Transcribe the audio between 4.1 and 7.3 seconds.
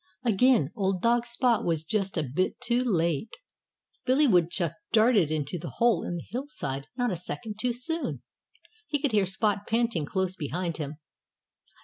Woodchuck darted into the hole in the hillside not a